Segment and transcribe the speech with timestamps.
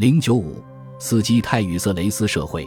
[0.00, 0.64] 零九五，
[0.98, 2.66] 斯基泰与色雷斯社会，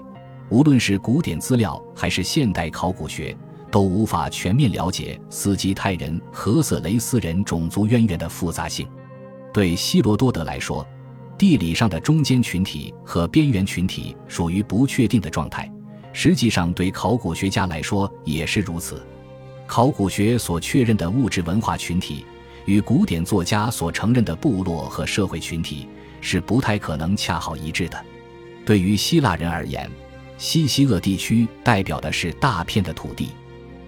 [0.50, 3.36] 无论是古典资料还是现代考古学，
[3.72, 8.88] 都无法全面了解斯基泰人和色雷斯人种族渊源的复杂性。
[9.52, 10.88] 对希罗多德来说，
[11.36, 15.68] 地理上的中间群体和边缘群体属于不确定的状态。
[16.12, 19.02] 实际上，对考古学家来说也是如此。
[19.66, 22.28] 考古学所确认的物质文化群体，
[22.66, 25.88] 与古典作家所承认的部落和社会群体
[26.24, 28.06] 是不太可能恰好一致的。
[28.66, 29.92] 对于希腊人而言，
[30.38, 33.28] 西西厄地区代表的是大片的土地；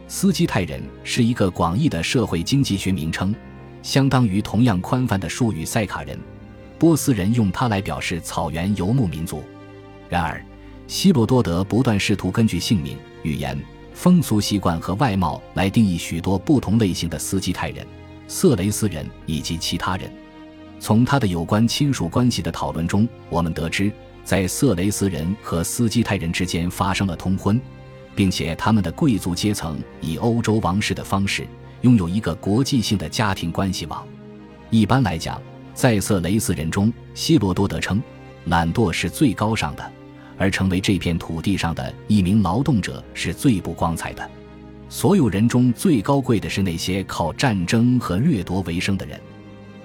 [0.07, 3.34] 斯基泰人是一个广义的社会经济学名称，
[3.81, 6.20] 相当于同样宽泛的术语塞卡人。
[6.77, 9.41] 波斯人用它来表示草原游牧民族。
[10.09, 10.45] 然而，
[10.88, 13.57] 希罗多德不断试图根据姓名、语言、
[13.93, 17.88] 风俗习惯和外貌来定义许多不同类型的斯基泰人、
[18.27, 20.12] 色雷斯人以及其他人。
[20.79, 23.91] 从他的有关亲属关系的讨论中，我们得知，
[24.23, 27.59] 在色雷斯人和斯基泰人之间发生了通婚，
[28.15, 31.48] 并且他们的贵族阶层以欧洲王室的方式
[31.82, 34.05] 拥有一个国际性的家庭关系网。
[34.70, 35.41] 一般来讲，
[35.73, 38.01] 在色雷斯人中，希罗多德称，
[38.45, 39.91] 懒惰是最高尚的。
[40.37, 44.29] 而成为这片土地上的一名劳动者是最不光彩的。
[44.89, 49.17] 所有人中最高贵的是那些靠战争和掠夺为生的人。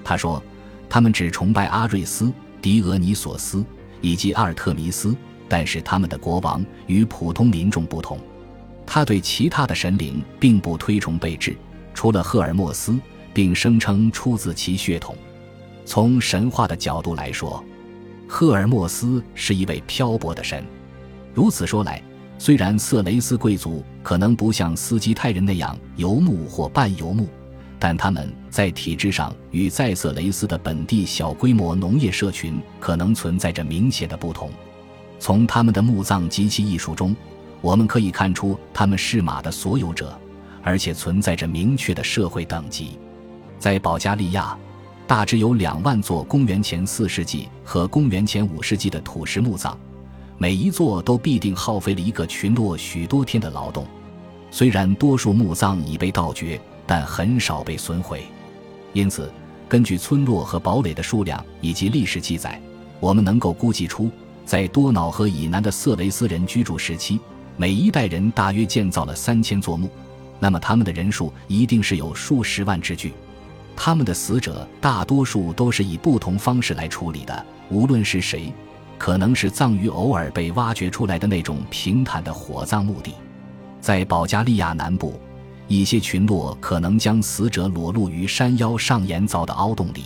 [0.02, 0.42] 他说，
[0.90, 3.64] 他们只崇拜阿瑞斯、狄俄尼索斯
[4.02, 5.16] 以及阿尔特弥斯，
[5.48, 8.18] 但是他们的国王与普通民众不同。
[8.84, 11.56] 他对其他的神灵并不推崇备至，
[11.94, 12.98] 除了赫尔墨斯，
[13.32, 15.16] 并声称出自其血统。
[15.86, 17.64] 从神话的角度来说。
[18.32, 20.64] 赫尔墨斯是一位漂泊的神。
[21.34, 22.00] 如此说来，
[22.38, 27.28] 虽然色雷斯贵族可能不像斯基泰人那样游牧或半游牧，
[27.80, 34.50] 但他们在体制上与在色雷斯的本地小规模农业社群可能存在着明显的不同。
[35.18, 37.16] 从他们的墓葬及其艺术中，
[37.60, 40.16] 我们可以看出他们是马的所有者，
[40.62, 42.98] 而且存在着明确的社会等级。
[43.58, 44.56] 在保加利亚。
[45.06, 49.76] 大致有两万座公元前四世纪和公元前五世纪的土石墓葬，
[50.38, 53.84] 每一座都必定耗费了一个群落许多天的劳动。
[54.52, 56.60] 虽然多数墓葬已被盗掘，
[56.90, 58.24] 但很少被损毁。
[58.92, 59.32] 因此，
[59.68, 62.60] 根据村落和堡垒的数量以及历史记载，
[62.98, 64.10] 我们能够估计出，
[64.44, 67.20] 在多瑙河以南的色雷斯人居住时期，
[67.56, 69.88] 每一代人大约建造了三千座墓。
[70.40, 73.12] 那么，他们的人数一定是有数十万之巨。
[73.76, 78.52] 他们的死者大多数都是以不同方式来处理的，无论是谁，
[78.98, 83.14] 可能是葬于偶尔被挖掘出来的那种平坦的火葬墓地。
[83.80, 85.20] 在保加利亚南部，
[85.70, 90.02] 一些群落可能将死者裸露于山腰上岩凿的凹洞里。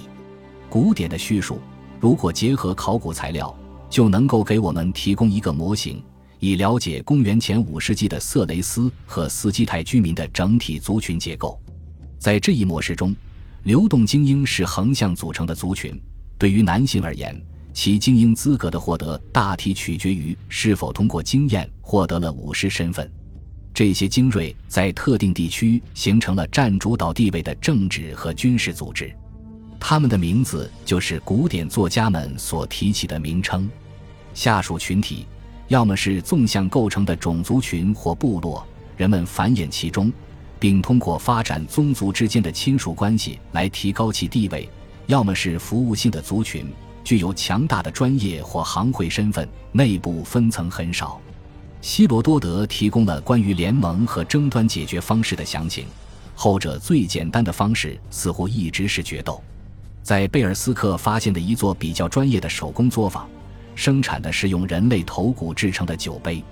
[0.69, 1.58] 古典的叙述，
[1.98, 3.52] 如果结合考古材料，
[3.88, 6.04] 就能够给我们提供一个模型，
[6.38, 11.58] 以了解公元前五世纪的色雷斯和斯基泰居民的整体族群结构。
[12.19, 13.16] 在这一模式中。
[13.62, 15.98] 流动精英是横向组成的族群，
[16.36, 17.34] 对于男性而言，
[17.72, 23.10] 其精英资格的获得大体取决于是否通过经验获得了武士身份。
[23.74, 29.12] 这些精锐在特定地区形成了占主导地位的政治和军事组织，
[29.80, 33.68] 他们的名字就是古典作家们所提起的名称。
[34.32, 35.26] 下属群体
[35.66, 38.64] 要么是纵向构成的种族群或部落，
[38.96, 40.10] 人们繁衍其中。
[40.60, 44.66] 并通过发展宗族之间的亲属关系来提高其地位，
[45.08, 46.66] 要么是服务性的族群，
[47.02, 51.20] 具有强大的专业或行会身份，内部分层很少。
[51.84, 55.84] 希罗多德提供了关于联盟和争端解决方式的详情，
[56.34, 59.39] 后者最简单的方式似乎一直是决斗。
[60.03, 63.28] 在贝尔斯克发现的一座比较专业的手工作坊，
[63.75, 66.43] 生产的是用人类头骨制成的酒杯，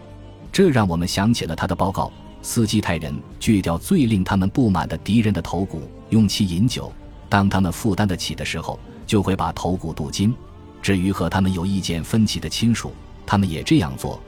[0.53, 2.13] 这让我们想起了他的报告。
[2.43, 6.93] 斯基泰人锯掉最令他们不满的敌人的头骨，用其饮酒。
[7.31, 10.35] 当他们负担得起的时候，就会把头骨镀金。
[10.83, 12.93] 至于和他们有意见分歧的亲属，
[13.25, 14.21] 他们也这样做，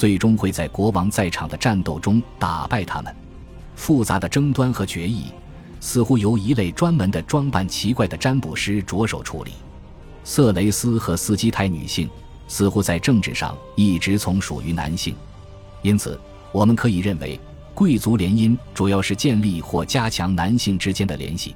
[0.00, 3.14] 最终会在国王在场的战斗中打败他们。
[3.76, 5.26] 复杂的争端和决议
[5.78, 9.50] 似乎由一类专门的装扮奇怪的占卜师着手处理。
[10.24, 12.08] 色雷斯和斯基泰女性
[12.48, 15.14] 似乎在政治上一直从属于男性，
[15.82, 16.18] 因此
[16.50, 17.38] 我们可以认为。
[17.72, 21.54] 贵族联姻主要是建立或加强男性之间的联系，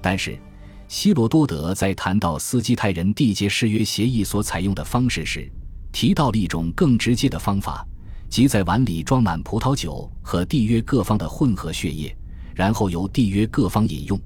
[0.00, 0.38] 但是
[0.86, 5.50] 希罗多德在谈到斯基泰人缔结誓约协议所采用的方式时，
[5.96, 7.82] 提到了一种更直接的方法，
[8.28, 12.14] 即在碗里装满葡萄酒和缔约各方的混合血液，
[12.54, 14.20] 然后由缔约各方饮用，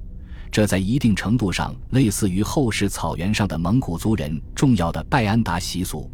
[0.51, 6.11] 这在一定程度上类似于后世草原上的蒙古族人重要的拜安达习俗。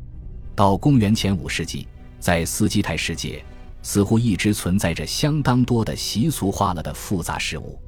[0.55, 1.89] 到公元前五世纪，
[2.21, 3.43] 在斯基泰世界，
[3.81, 7.81] 似乎一直存在着相当多的习俗化了的复杂事物。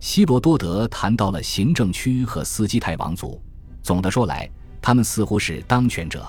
[0.00, 3.38] 希罗多德谈到了行政区和斯基泰王族，
[3.82, 4.50] 总的说来，
[4.80, 6.26] 他们似乎是当权者。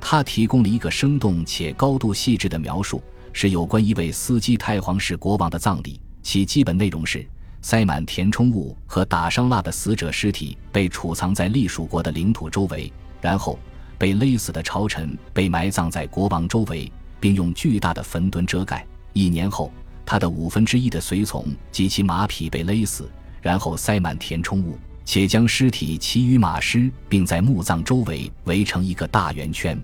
[0.00, 3.02] 他提供了一个生动且高度细致的描述，
[3.32, 6.00] 是有关一位斯基泰皇室国王的葬礼。
[6.22, 7.26] 其基本内容是：
[7.62, 13.58] 塞满填充物和打伤蜡的死者尸体被储藏在隶属国的领土周围，然后
[13.98, 18.86] 被勒死的朝臣被埋葬在国王周围，并用巨大的坟墩遮盖。
[19.12, 19.72] 一年后，
[20.04, 23.10] 他的五分之一的随从及其马匹被勒死，
[23.40, 29.80] 然后塞满填充物，且将尸体骑于马尸，并在墓葬周围围成一个大圆圈。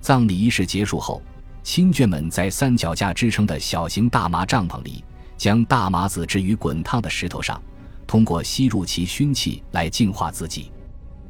[0.00, 1.22] 葬礼仪式结束后，
[1.62, 5.04] 亲眷们在三脚架支撑的小型大麻帐篷里。
[5.36, 7.60] 将大麻子置于滚烫的石头上，
[8.06, 10.70] 通过吸入其熏气来净化自己。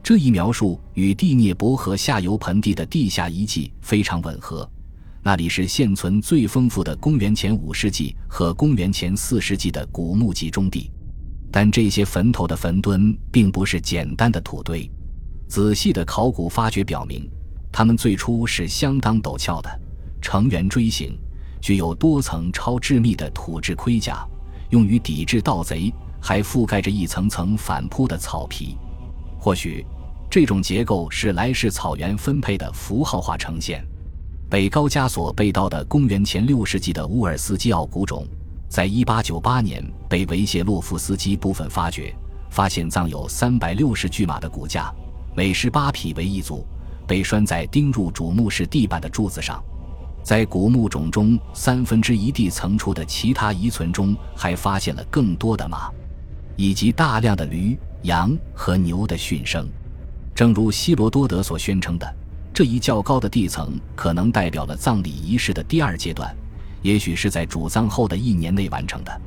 [0.02, 4.70] 这一描述与第聂伯河下游盆地的地下遗迹非常吻合。
[5.22, 10.90] 那里是现存最丰富的公元前五世纪和公元前四世纪的古墓集中地。
[11.56, 14.90] 但这些坟头的坟墩并不是简单的土堆，
[15.46, 17.30] 仔细的考古发掘表明，
[17.70, 19.70] 它们最初是相当陡峭的，
[20.20, 21.16] 呈圆锥形。
[21.60, 24.26] 具有多层超致密的土质盔甲，
[24.70, 28.76] 用于抵制盗贼，还覆盖着一层层反铺的草皮。
[29.38, 29.86] 或许，
[30.28, 33.86] 这种结构是来世草原分配的符号化呈现。
[34.50, 38.26] 北高加索被盗的公元前六世纪的乌尔斯基奥古冢，
[38.74, 42.12] 在一八九八年被维谢洛夫斯基部分发掘，
[42.50, 44.92] 发现葬有三百六十具马的骨架，
[45.32, 46.66] 每十八匹为一组，
[47.06, 49.62] 被拴在钉入主墓室地板的柱子上。
[50.24, 55.88] 在古墓冢中三分之一地层处的其他遗存中，还发现了更多的马，
[56.56, 59.68] 以及大量的驴、羊和牛的驯生。
[60.34, 62.16] 正如希罗多德所宣称的，
[62.52, 66.34] 这一较高的地层可能代表了葬礼仪式的第二阶段，
[66.84, 69.20] 也许是在主葬后的一年内完成的。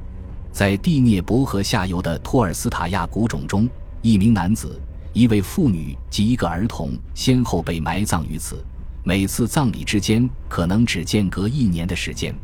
[0.52, 3.68] 在蒂涅伯河下游的托尔斯塔亚古冢中，
[4.04, 4.80] 一名男子、
[5.12, 8.64] 一位妇女及一个儿童先后被埋葬于此。
[9.04, 12.36] 每次葬礼之间可能只间隔一年的时间，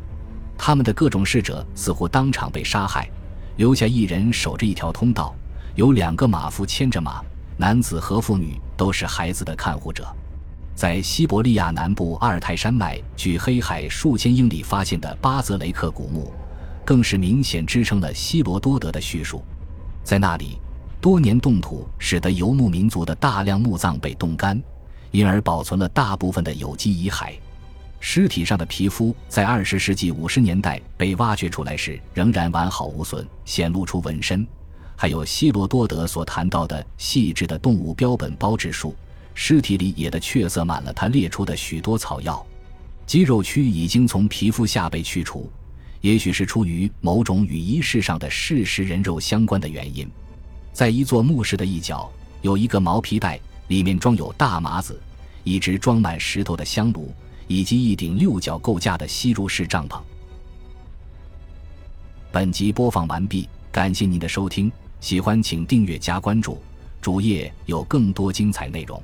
[0.58, 3.08] 他们的各种逝者似乎当场被杀害，
[3.56, 5.32] 留下一人守着一条通道，
[5.76, 7.22] 有两个马夫牵着马，
[7.56, 10.04] 男子和妇女都是孩子的看护者。
[10.74, 16.32] 在西伯利亚南部阿尔泰山脉距黑海数千英里发现的巴泽雷克古墓，
[16.84, 19.42] 更是明显支撑了希罗多德的叙述。
[20.02, 20.58] 在那里，
[21.00, 24.60] 多年冻土使得游牧民族的大量墓葬被冻干。
[25.12, 27.34] 因而保存了大部分的有机遗骸，
[28.00, 34.44] 尸体上的皮肤在二十世纪五十年代被挖掘出来时仍然完好无损，显露出纹身。
[34.96, 38.92] 还有希罗多德所谈到的细致的动物标本包质术，
[39.34, 42.44] 尸体里也的确塞满了他列出的许多草药。
[43.06, 45.50] 肌肉区已经从皮肤下被去除，
[46.00, 50.08] 也许是出于某种与仪式上的事实人肉相关的原因。
[50.72, 52.10] 在一座墓室的一角
[52.42, 53.38] 有一个毛皮袋。
[53.68, 55.00] 里面装有大麻子，
[55.42, 57.10] 一只装满石头的香炉，
[57.46, 59.98] 以及一顶六角构架的吸入式帐篷。
[62.30, 64.70] 本集播放完毕，感谢您的收听，
[65.00, 66.60] 喜欢请订阅加关注，
[67.00, 69.02] 主页有更多精彩内容。